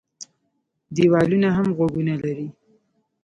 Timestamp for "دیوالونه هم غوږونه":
0.95-2.13